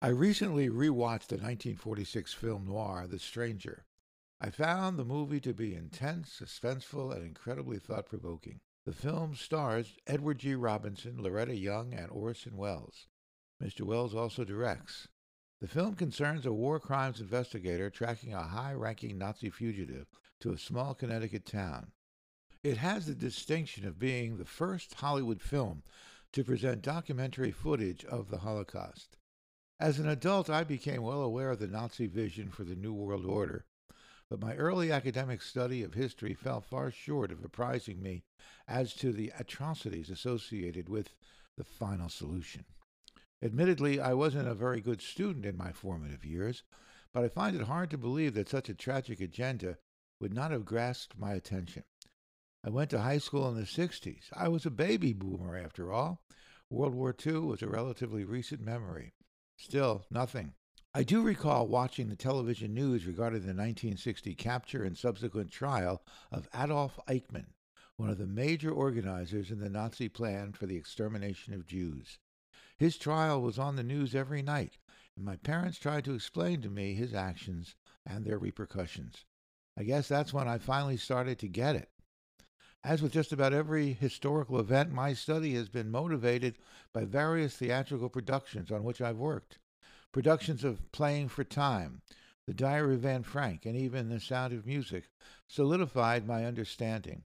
I 0.00 0.10
recently 0.10 0.68
rewatched 0.68 1.26
the 1.26 1.38
1946 1.38 2.32
film 2.32 2.66
noir 2.66 3.08
The 3.08 3.18
Stranger. 3.18 3.84
I 4.40 4.50
found 4.50 4.96
the 4.96 5.04
movie 5.04 5.40
to 5.40 5.52
be 5.52 5.74
intense, 5.74 6.40
suspenseful, 6.40 7.12
and 7.12 7.26
incredibly 7.26 7.80
thought 7.80 8.06
provoking. 8.06 8.60
The 8.86 8.92
film 8.92 9.34
stars 9.34 9.96
Edward 10.06 10.38
G. 10.38 10.54
Robinson, 10.54 11.20
Loretta 11.20 11.56
Young, 11.56 11.92
and 11.92 12.12
Orson 12.12 12.56
Welles. 12.56 13.08
Mr. 13.60 13.80
Welles 13.80 14.14
also 14.14 14.44
directs. 14.44 15.08
The 15.60 15.66
film 15.66 15.96
concerns 15.96 16.46
a 16.46 16.52
war 16.52 16.78
crimes 16.78 17.20
investigator 17.20 17.90
tracking 17.90 18.32
a 18.32 18.44
high 18.44 18.74
ranking 18.74 19.18
Nazi 19.18 19.50
fugitive 19.50 20.06
to 20.38 20.52
a 20.52 20.58
small 20.58 20.94
Connecticut 20.94 21.44
town. 21.44 21.90
It 22.62 22.76
has 22.76 23.06
the 23.06 23.16
distinction 23.16 23.84
of 23.84 23.98
being 23.98 24.36
the 24.36 24.44
first 24.44 24.94
Hollywood 24.94 25.42
film 25.42 25.82
to 26.30 26.44
present 26.44 26.82
documentary 26.82 27.50
footage 27.50 28.04
of 28.04 28.30
the 28.30 28.38
Holocaust. 28.38 29.17
As 29.80 30.00
an 30.00 30.08
adult, 30.08 30.50
I 30.50 30.64
became 30.64 31.02
well 31.02 31.22
aware 31.22 31.52
of 31.52 31.60
the 31.60 31.68
Nazi 31.68 32.08
vision 32.08 32.50
for 32.50 32.64
the 32.64 32.74
New 32.74 32.92
World 32.92 33.24
Order, 33.24 33.64
but 34.28 34.40
my 34.40 34.56
early 34.56 34.90
academic 34.90 35.40
study 35.40 35.84
of 35.84 35.94
history 35.94 36.34
fell 36.34 36.60
far 36.60 36.90
short 36.90 37.30
of 37.30 37.44
apprising 37.44 38.02
me 38.02 38.24
as 38.66 38.92
to 38.94 39.12
the 39.12 39.32
atrocities 39.38 40.10
associated 40.10 40.88
with 40.88 41.14
the 41.56 41.62
final 41.62 42.08
solution. 42.08 42.64
Admittedly, 43.40 44.00
I 44.00 44.14
wasn't 44.14 44.48
a 44.48 44.54
very 44.54 44.80
good 44.80 45.00
student 45.00 45.46
in 45.46 45.56
my 45.56 45.70
formative 45.70 46.24
years, 46.24 46.64
but 47.12 47.22
I 47.22 47.28
find 47.28 47.54
it 47.54 47.68
hard 47.68 47.90
to 47.90 47.98
believe 47.98 48.34
that 48.34 48.48
such 48.48 48.68
a 48.68 48.74
tragic 48.74 49.20
agenda 49.20 49.78
would 50.18 50.34
not 50.34 50.50
have 50.50 50.64
grasped 50.64 51.16
my 51.16 51.34
attention. 51.34 51.84
I 52.64 52.70
went 52.70 52.90
to 52.90 53.02
high 53.02 53.18
school 53.18 53.48
in 53.48 53.54
the 53.54 53.62
60s. 53.62 54.24
I 54.32 54.48
was 54.48 54.66
a 54.66 54.70
baby 54.70 55.12
boomer, 55.12 55.56
after 55.56 55.92
all. 55.92 56.24
World 56.68 56.96
War 56.96 57.14
II 57.24 57.38
was 57.38 57.62
a 57.62 57.68
relatively 57.68 58.24
recent 58.24 58.60
memory. 58.60 59.14
Still, 59.60 60.06
nothing. 60.08 60.54
I 60.94 61.02
do 61.02 61.20
recall 61.20 61.66
watching 61.66 62.08
the 62.08 62.14
television 62.14 62.74
news 62.74 63.06
regarding 63.06 63.40
the 63.40 63.48
1960 63.48 64.36
capture 64.36 64.84
and 64.84 64.96
subsequent 64.96 65.50
trial 65.50 66.00
of 66.30 66.48
Adolf 66.54 67.00
Eichmann, 67.08 67.54
one 67.96 68.08
of 68.08 68.18
the 68.18 68.26
major 68.28 68.70
organizers 68.70 69.50
in 69.50 69.58
the 69.58 69.68
Nazi 69.68 70.08
plan 70.08 70.52
for 70.52 70.66
the 70.66 70.76
extermination 70.76 71.54
of 71.54 71.66
Jews. 71.66 72.20
His 72.76 72.96
trial 72.96 73.42
was 73.42 73.58
on 73.58 73.74
the 73.74 73.82
news 73.82 74.14
every 74.14 74.42
night, 74.42 74.78
and 75.16 75.24
my 75.24 75.34
parents 75.34 75.80
tried 75.80 76.04
to 76.04 76.14
explain 76.14 76.62
to 76.62 76.70
me 76.70 76.94
his 76.94 77.12
actions 77.12 77.74
and 78.06 78.24
their 78.24 78.38
repercussions. 78.38 79.24
I 79.76 79.82
guess 79.82 80.06
that's 80.06 80.32
when 80.32 80.46
I 80.46 80.58
finally 80.58 80.96
started 80.96 81.40
to 81.40 81.48
get 81.48 81.74
it. 81.74 81.90
As 82.84 83.02
with 83.02 83.12
just 83.12 83.32
about 83.32 83.52
every 83.52 83.92
historical 83.92 84.60
event, 84.60 84.92
my 84.92 85.12
study 85.12 85.54
has 85.54 85.68
been 85.68 85.90
motivated 85.90 86.58
by 86.92 87.04
various 87.04 87.56
theatrical 87.56 88.08
productions 88.08 88.70
on 88.70 88.84
which 88.84 89.00
I've 89.00 89.16
worked. 89.16 89.58
Productions 90.12 90.62
of 90.62 90.90
Playing 90.92 91.28
for 91.28 91.42
Time, 91.42 92.02
The 92.46 92.54
Diary 92.54 92.94
of 92.94 93.04
Anne 93.04 93.24
Frank, 93.24 93.66
and 93.66 93.76
even 93.76 94.08
The 94.08 94.20
Sound 94.20 94.52
of 94.52 94.64
Music 94.64 95.10
solidified 95.48 96.26
my 96.26 96.44
understanding. 96.44 97.24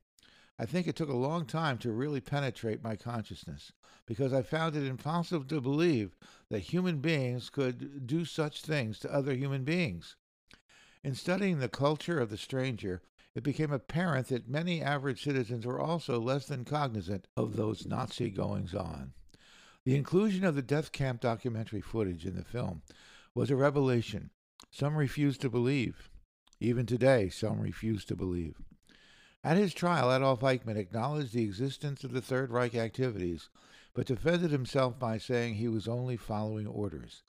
I 0.57 0.65
think 0.65 0.87
it 0.87 0.95
took 0.95 1.09
a 1.09 1.13
long 1.13 1.45
time 1.45 1.77
to 1.79 1.91
really 1.91 2.19
penetrate 2.19 2.83
my 2.83 2.95
consciousness 2.95 3.71
because 4.07 4.33
I 4.33 4.41
found 4.41 4.75
it 4.75 4.87
impossible 4.87 5.45
to 5.45 5.61
believe 5.61 6.17
that 6.49 6.59
human 6.59 6.99
beings 6.99 7.49
could 7.51 8.07
do 8.07 8.25
such 8.25 8.63
things 8.63 8.97
to 8.99 9.13
other 9.13 9.33
human 9.33 9.63
beings. 9.63 10.15
In 11.03 11.15
studying 11.15 11.59
the 11.59 11.69
culture 11.69 12.19
of 12.19 12.29
the 12.29 12.37
stranger, 12.37 13.01
it 13.35 13.43
became 13.43 13.71
apparent 13.71 14.27
that 14.27 14.47
many 14.47 14.81
average 14.81 15.23
citizens 15.23 15.65
were 15.65 15.79
also 15.79 16.19
less 16.19 16.45
than 16.45 16.65
cognizant 16.65 17.27
of 17.35 17.55
those 17.55 17.85
Nazi 17.85 18.29
goings 18.29 18.75
on. 18.75 19.13
The 19.85 19.95
inclusion 19.95 20.45
of 20.45 20.55
the 20.55 20.61
death 20.61 20.91
camp 20.91 21.19
documentary 21.21 21.81
footage 21.81 22.25
in 22.25 22.35
the 22.35 22.43
film 22.43 22.83
was 23.35 23.49
a 23.49 23.55
revelation. 23.55 24.29
Some 24.71 24.95
refused 24.95 25.41
to 25.41 25.49
believe. 25.49 26.09
Even 26.59 26.85
today, 26.85 27.29
some 27.29 27.59
refuse 27.59 28.05
to 28.05 28.15
believe. 28.15 28.55
At 29.43 29.57
his 29.57 29.73
trial, 29.73 30.13
Adolf 30.13 30.39
Eichmann 30.39 30.77
acknowledged 30.77 31.33
the 31.33 31.43
existence 31.43 32.03
of 32.03 32.13
the 32.13 32.21
Third 32.21 32.51
Reich 32.51 32.75
activities, 32.75 33.49
but 33.93 34.07
defended 34.07 34.51
himself 34.51 34.97
by 34.97 35.17
saying 35.17 35.55
he 35.55 35.67
was 35.67 35.87
only 35.87 36.15
following 36.15 36.65
orders. 36.65 37.23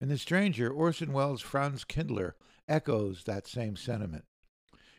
In 0.00 0.08
The 0.08 0.18
Stranger, 0.18 0.70
Orson 0.70 1.12
Welles' 1.12 1.40
Franz 1.40 1.84
Kindler 1.84 2.36
echoes 2.68 3.24
that 3.24 3.46
same 3.46 3.76
sentiment. 3.76 4.24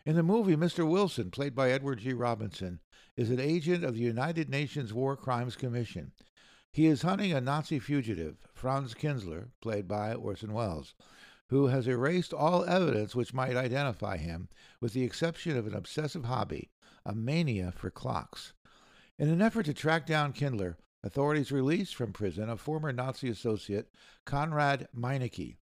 In 0.05 0.15
the 0.15 0.21
movie, 0.21 0.55
Mr. 0.55 0.87
Wilson, 0.87 1.31
played 1.31 1.55
by 1.55 1.71
Edward 1.71 1.97
G. 1.97 2.13
Robinson, 2.13 2.79
is 3.17 3.31
an 3.31 3.39
agent 3.39 3.83
of 3.83 3.95
the 3.95 4.01
United 4.01 4.51
Nations 4.51 4.93
War 4.93 5.17
Crimes 5.17 5.55
Commission. 5.55 6.11
He 6.71 6.85
is 6.85 7.01
hunting 7.01 7.33
a 7.33 7.41
Nazi 7.41 7.79
fugitive, 7.79 8.37
Franz 8.53 8.93
Kindler, 8.93 9.49
played 9.61 9.87
by 9.87 10.13
Orson 10.13 10.53
Welles, 10.53 10.93
who 11.47 11.67
has 11.67 11.87
erased 11.87 12.33
all 12.33 12.63
evidence 12.65 13.15
which 13.15 13.33
might 13.33 13.55
identify 13.55 14.17
him, 14.17 14.47
with 14.79 14.93
the 14.93 15.03
exception 15.03 15.57
of 15.57 15.65
an 15.65 15.73
obsessive 15.73 16.25
hobby, 16.25 16.69
a 17.03 17.15
mania 17.15 17.71
for 17.71 17.89
clocks. 17.89 18.53
In 19.17 19.27
an 19.27 19.41
effort 19.41 19.63
to 19.63 19.73
track 19.73 20.05
down 20.05 20.33
Kindler, 20.33 20.77
authorities 21.03 21.51
release 21.51 21.91
from 21.91 22.13
prison 22.13 22.47
a 22.47 22.57
former 22.57 22.93
Nazi 22.93 23.27
associate, 23.27 23.89
Konrad 24.23 24.87
Meinecke. 24.95 25.57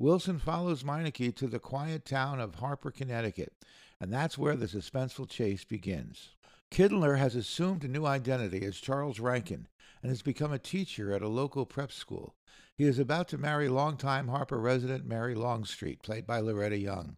Wilson 0.00 0.38
follows 0.38 0.84
Meinecke 0.84 1.34
to 1.34 1.48
the 1.48 1.58
quiet 1.58 2.04
town 2.04 2.38
of 2.38 2.54
Harper, 2.54 2.92
Connecticut, 2.92 3.52
and 4.00 4.12
that's 4.12 4.38
where 4.38 4.56
the 4.56 4.66
suspenseful 4.66 5.28
chase 5.28 5.64
begins. 5.64 6.30
Kindler 6.70 7.16
has 7.16 7.34
assumed 7.34 7.84
a 7.84 7.88
new 7.88 8.04
identity 8.04 8.64
as 8.64 8.76
Charles 8.76 9.18
Rankin 9.18 9.68
and 10.02 10.10
has 10.10 10.22
become 10.22 10.52
a 10.52 10.58
teacher 10.58 11.12
at 11.12 11.22
a 11.22 11.28
local 11.28 11.66
prep 11.66 11.90
school. 11.90 12.36
He 12.76 12.84
is 12.84 12.98
about 12.98 13.26
to 13.28 13.38
marry 13.38 13.68
longtime 13.68 14.28
Harper 14.28 14.60
resident 14.60 15.04
Mary 15.04 15.34
Longstreet, 15.34 16.02
played 16.02 16.26
by 16.26 16.40
Loretta 16.40 16.78
Young. 16.78 17.16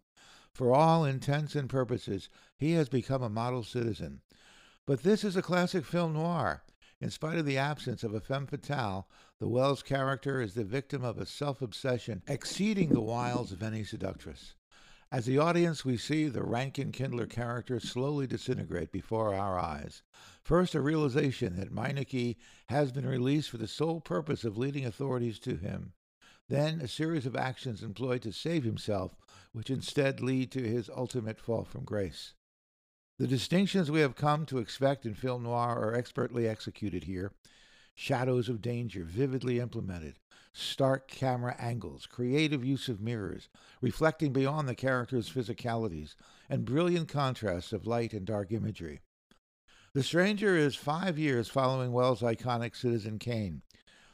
For 0.54 0.72
all 0.72 1.04
intents 1.04 1.54
and 1.54 1.69
purposes, 1.69 2.28
he 2.56 2.72
has 2.72 2.88
become 2.88 3.22
a 3.22 3.28
model 3.28 3.62
citizen. 3.62 4.22
But 4.86 5.02
this 5.02 5.22
is 5.22 5.36
a 5.36 5.42
classic 5.42 5.84
film 5.84 6.14
noir. 6.14 6.62
In 7.00 7.10
spite 7.10 7.38
of 7.38 7.46
the 7.46 7.58
absence 7.58 8.02
of 8.02 8.14
a 8.14 8.20
femme 8.20 8.46
fatale, 8.46 9.08
the 9.38 9.48
Welles 9.48 9.82
character 9.82 10.40
is 10.40 10.54
the 10.54 10.64
victim 10.64 11.04
of 11.04 11.19
a 11.19 11.26
self 11.26 11.62
obsession 11.62 12.22
exceeding 12.26 12.90
the 12.90 13.00
wiles 13.00 13.52
of 13.52 13.62
any 13.62 13.84
seductress. 13.84 14.54
As 15.12 15.26
the 15.26 15.38
audience, 15.38 15.84
we 15.84 15.97
see 15.97 16.28
the 16.28 16.44
Rankin 16.44 16.93
Kindler 16.93 17.26
character 17.26 17.81
slowly 17.81 18.28
disintegrate 18.28 18.93
before 18.93 19.34
our 19.34 19.59
eyes. 19.59 20.04
First, 20.44 20.72
a 20.76 20.81
realization 20.81 21.56
that 21.56 21.75
Meinecke 21.75 22.37
has 22.69 22.93
been 22.93 23.06
released 23.06 23.50
for 23.50 23.56
the 23.56 23.66
sole 23.66 24.00
purpose 24.00 24.44
of 24.44 24.56
leading 24.56 24.87
authorities 24.87 25.41
to 25.41 25.56
him. 25.56 25.94
Then, 26.49 26.81
a 26.81 26.87
series 26.87 27.26
of 27.26 27.34
actions 27.34 27.82
employed 27.82 28.22
to 28.22 28.32
save 28.32 28.62
himself, 28.62 29.16
which 29.50 29.69
instead 29.69 30.20
lead 30.20 30.53
to 30.53 30.62
his 30.62 30.88
ultimate 30.88 31.41
fall 31.41 31.65
from 31.65 31.84
grace. 31.84 32.34
The 33.19 33.26
distinctions 33.26 33.91
we 33.91 34.00
have 34.00 34.15
come 34.15 34.47
to 34.47 34.59
expect 34.59 35.06
in 35.06 35.15
film 35.15 35.43
noir 35.43 35.76
are 35.76 35.94
expertly 35.94 36.47
executed 36.47 37.04
here. 37.04 37.32
Shadows 37.97 38.49
of 38.49 38.62
danger, 38.62 39.03
vividly 39.03 39.59
implemented, 39.59 40.20
stark 40.53 41.09
camera 41.09 41.55
angles, 41.59 42.06
creative 42.06 42.65
use 42.65 42.88
of 42.88 43.00
mirrors, 43.00 43.49
reflecting 43.81 44.33
beyond 44.33 44.69
the 44.69 44.75
characters' 44.75 45.31
physicalities, 45.31 46.15
and 46.49 46.65
brilliant 46.65 47.09
contrasts 47.09 47.72
of 47.72 47.87
light 47.87 48.12
and 48.12 48.27
dark 48.27 48.53
imagery. 48.53 49.00
The 49.93 50.03
Stranger 50.03 50.56
is 50.56 50.77
five 50.77 51.19
years 51.19 51.49
following 51.49 51.93
Welles' 51.93 52.22
iconic 52.22 52.77
Citizen 52.77 53.19
Kane. 53.19 53.62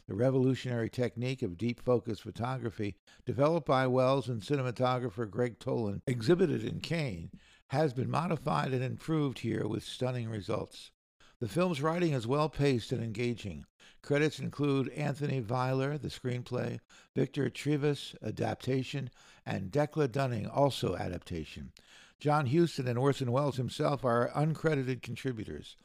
The 0.09 0.15
revolutionary 0.15 0.89
technique 0.89 1.43
of 1.43 1.59
deep 1.59 1.83
focus 1.83 2.21
photography, 2.21 2.97
developed 3.25 3.67
by 3.67 3.87
Welles 3.87 4.29
and 4.29 4.41
cinematographer 4.41 5.29
Gregg 5.29 5.59
Toland, 5.59 6.03
exhibited 6.07 6.65
in 6.65 6.81
Kane, 6.81 7.31
has 7.69 7.93
been 7.93 8.11
modified 8.11 8.73
and 8.73 8.85
improved 8.85 9.41
here 9.41 9.67
with 9.67 9.83
stunning 9.83 10.31
results. 10.31 10.93
The 11.39 11.49
film's 11.49 11.83
writing 11.83 12.15
is 12.15 12.27
well 12.27 12.49
paced 12.49 12.93
and 12.93 13.05
engaging. 13.05 13.67
Credits 14.01 14.39
include 14.39 14.89
Anthony 14.91 15.43
Veiller, 15.43 16.01
the 16.01 16.09
screenplay, 16.09 16.81
Victor 17.15 17.51
Trivas, 17.51 18.15
adaptation, 18.23 19.11
and 19.44 19.71
Decla 19.71 20.11
Dunning, 20.11 20.47
also 20.47 20.97
adaptation. 20.97 21.73
John 22.19 22.47
Huston 22.47 22.88
and 22.88 22.99
Orson 22.99 23.33
Welles 23.33 23.59
himself 23.59 24.03
are 24.03 24.31
uncredited 24.35 25.03
contributors. 25.03 25.77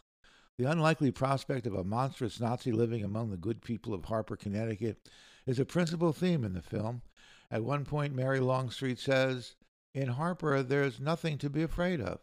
The 0.58 0.72
unlikely 0.72 1.12
prospect 1.12 1.68
of 1.68 1.76
a 1.76 1.84
monstrous 1.84 2.40
Nazi 2.40 2.72
living 2.72 3.04
among 3.04 3.30
the 3.30 3.38
good 3.38 3.62
people 3.62 3.94
of 3.94 4.06
Harper, 4.06 4.38
Connecticut, 4.38 5.10
is 5.46 5.60
a 5.60 5.66
principal 5.66 6.14
theme 6.14 6.46
in 6.46 6.54
the 6.54 6.62
film. 6.62 7.02
At 7.50 7.66
one 7.66 7.84
point, 7.84 8.16
Mary 8.16 8.40
Longstreet 8.40 9.00
says, 9.00 9.56
In 9.94 10.08
Harper, 10.08 10.64
there's 10.64 11.02
nothing 11.02 11.38
to 11.40 11.50
be 11.50 11.62
afraid 11.62 12.00
of. 12.00 12.22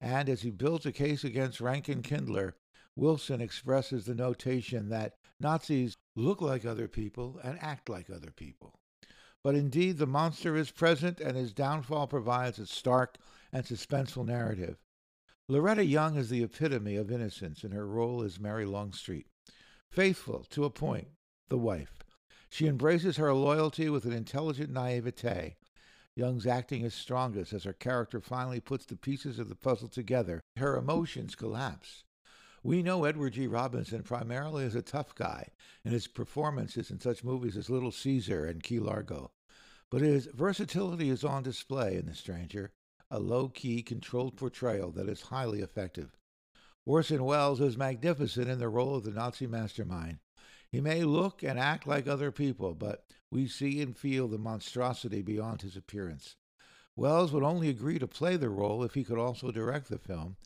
And 0.00 0.28
as 0.28 0.42
he 0.42 0.50
builds 0.50 0.86
a 0.86 0.92
case 0.92 1.24
against 1.24 1.60
Rankin 1.60 2.02
Kindler, 2.02 2.56
Wilson 2.96 3.40
expresses 3.40 4.06
the 4.06 4.14
notation 4.14 4.88
that 4.88 5.16
Nazis 5.38 5.96
look 6.16 6.40
like 6.40 6.64
other 6.64 6.88
people 6.88 7.38
and 7.42 7.58
act 7.60 7.88
like 7.88 8.10
other 8.10 8.30
people. 8.30 8.78
But 9.42 9.54
indeed, 9.54 9.98
the 9.98 10.06
monster 10.06 10.56
is 10.56 10.70
present, 10.70 11.20
and 11.20 11.36
his 11.36 11.54
downfall 11.54 12.08
provides 12.08 12.58
a 12.58 12.66
stark 12.66 13.16
and 13.52 13.64
suspenseful 13.64 14.26
narrative. 14.26 14.78
Loretta 15.48 15.84
Young 15.84 16.16
is 16.16 16.28
the 16.28 16.42
epitome 16.42 16.96
of 16.96 17.10
innocence 17.10 17.64
in 17.64 17.72
her 17.72 17.86
role 17.86 18.22
as 18.22 18.38
Mary 18.38 18.66
Longstreet. 18.66 19.26
Faithful 19.90 20.44
to 20.50 20.64
a 20.64 20.70
point, 20.70 21.08
the 21.48 21.58
wife. 21.58 22.04
She 22.50 22.66
embraces 22.66 23.16
her 23.16 23.32
loyalty 23.32 23.88
with 23.88 24.04
an 24.04 24.12
intelligent 24.12 24.70
naivete. 24.70 25.56
Young's 26.16 26.46
acting 26.46 26.82
is 26.82 26.92
strongest 26.92 27.52
as 27.52 27.64
her 27.64 27.72
character 27.72 28.20
finally 28.20 28.60
puts 28.60 28.84
the 28.84 28.96
pieces 28.96 29.38
of 29.38 29.48
the 29.48 29.54
puzzle 29.54 29.88
together. 29.88 30.40
Her 30.56 30.76
emotions 30.76 31.34
collapse. 31.34 32.04
We 32.62 32.82
know 32.82 33.04
Edward 33.04 33.34
G. 33.34 33.46
Robinson 33.46 34.02
primarily 34.02 34.64
as 34.64 34.74
a 34.74 34.82
tough 34.82 35.14
guy 35.14 35.48
in 35.84 35.92
his 35.92 36.06
performances 36.06 36.90
in 36.90 37.00
such 37.00 37.24
movies 37.24 37.56
as 37.56 37.70
Little 37.70 37.92
Caesar 37.92 38.44
and 38.44 38.62
Key 38.62 38.80
Largo. 38.80 39.30
But 39.90 40.02
his 40.02 40.26
versatility 40.26 41.08
is 41.08 41.24
on 41.24 41.42
display 41.42 41.96
in 41.96 42.06
The 42.06 42.14
Stranger, 42.14 42.72
a 43.10 43.18
low 43.18 43.48
key, 43.48 43.82
controlled 43.82 44.36
portrayal 44.36 44.90
that 44.92 45.08
is 45.08 45.22
highly 45.22 45.60
effective. 45.60 46.16
Orson 46.84 47.24
Welles 47.24 47.60
is 47.60 47.76
magnificent 47.76 48.48
in 48.48 48.58
the 48.58 48.68
role 48.68 48.94
of 48.94 49.04
the 49.04 49.10
Nazi 49.10 49.46
mastermind. 49.46 50.18
He 50.72 50.80
may 50.80 51.02
look 51.02 51.42
and 51.42 51.58
act 51.58 51.86
like 51.86 52.06
other 52.06 52.30
people, 52.30 52.74
but 52.74 53.04
we 53.30 53.48
see 53.48 53.82
and 53.82 53.96
feel 53.96 54.28
the 54.28 54.38
monstrosity 54.38 55.20
beyond 55.20 55.62
his 55.62 55.76
appearance. 55.76 56.36
Welles 56.94 57.32
would 57.32 57.42
only 57.42 57.68
agree 57.68 57.98
to 57.98 58.06
play 58.06 58.36
the 58.36 58.50
role 58.50 58.84
if 58.84 58.94
he 58.94 59.02
could 59.02 59.18
also 59.18 59.50
direct 59.50 59.88
the 59.88 59.98
film. 59.98 60.36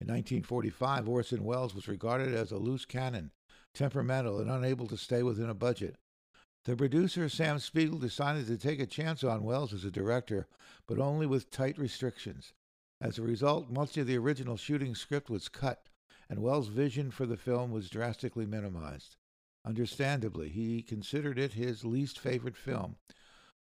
In 0.00 0.08
1945, 0.08 1.08
Orson 1.08 1.44
Welles 1.44 1.74
was 1.74 1.86
regarded 1.86 2.34
as 2.34 2.50
a 2.50 2.56
loose 2.56 2.84
cannon, 2.84 3.30
temperamental, 3.74 4.40
and 4.40 4.50
unable 4.50 4.88
to 4.88 4.96
stay 4.96 5.22
within 5.22 5.50
a 5.50 5.54
budget. 5.54 5.96
The 6.64 6.76
producer, 6.76 7.28
Sam 7.28 7.60
Spiegel, 7.60 7.98
decided 7.98 8.46
to 8.48 8.58
take 8.58 8.80
a 8.80 8.86
chance 8.86 9.22
on 9.22 9.44
Welles 9.44 9.72
as 9.72 9.84
a 9.84 9.90
director, 9.90 10.48
but 10.86 10.98
only 10.98 11.26
with 11.26 11.50
tight 11.50 11.78
restrictions. 11.78 12.52
As 13.00 13.18
a 13.18 13.22
result, 13.22 13.70
much 13.70 13.96
of 13.96 14.06
the 14.08 14.18
original 14.18 14.56
shooting 14.56 14.94
script 14.94 15.30
was 15.30 15.48
cut, 15.48 15.88
and 16.28 16.42
Welles' 16.42 16.68
vision 16.68 17.10
for 17.10 17.26
the 17.26 17.36
film 17.36 17.70
was 17.70 17.88
drastically 17.88 18.44
minimized. 18.44 19.16
Understandably, 19.64 20.48
he 20.48 20.82
considered 20.82 21.38
it 21.38 21.52
his 21.52 21.84
least 21.84 22.18
favorite 22.18 22.56
film. 22.56 22.96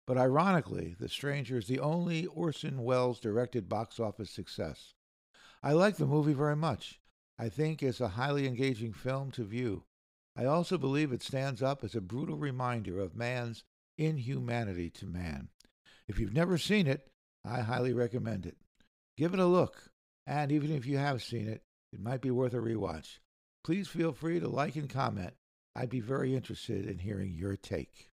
But 0.05 0.17
ironically, 0.17 0.95
The 0.97 1.09
Stranger 1.09 1.57
is 1.57 1.67
the 1.67 1.79
only 1.79 2.25
Orson 2.27 2.83
Welles 2.83 3.19
directed 3.19 3.67
box 3.67 3.99
office 3.99 4.31
success. 4.31 4.93
I 5.61 5.73
like 5.73 5.97
the 5.97 6.05
movie 6.05 6.33
very 6.33 6.55
much. 6.55 7.01
I 7.37 7.49
think 7.49 7.83
it's 7.83 7.99
a 7.99 8.09
highly 8.09 8.47
engaging 8.47 8.93
film 8.93 9.31
to 9.31 9.43
view. 9.43 9.83
I 10.35 10.45
also 10.45 10.77
believe 10.77 11.11
it 11.11 11.23
stands 11.23 11.61
up 11.61 11.83
as 11.83 11.95
a 11.95 12.01
brutal 12.01 12.37
reminder 12.37 12.99
of 12.99 13.15
man's 13.15 13.63
inhumanity 13.97 14.89
to 14.91 15.05
man. 15.05 15.49
If 16.07 16.19
you've 16.19 16.33
never 16.33 16.57
seen 16.57 16.87
it, 16.87 17.11
I 17.43 17.61
highly 17.61 17.91
recommend 17.91 18.45
it. 18.45 18.57
Give 19.17 19.33
it 19.33 19.39
a 19.39 19.45
look, 19.45 19.91
and 20.25 20.51
even 20.51 20.71
if 20.71 20.85
you 20.85 20.97
have 20.97 21.23
seen 21.23 21.47
it, 21.47 21.63
it 21.91 21.99
might 21.99 22.21
be 22.21 22.31
worth 22.31 22.53
a 22.53 22.57
rewatch. 22.57 23.19
Please 23.63 23.87
feel 23.87 24.13
free 24.13 24.39
to 24.39 24.47
like 24.47 24.75
and 24.75 24.89
comment. 24.89 25.33
I'd 25.79 25.89
be 25.89 25.99
very 25.99 26.35
interested 26.35 26.87
in 26.87 26.97
hearing 26.97 27.35
your 27.35 27.55
take. 27.55 28.09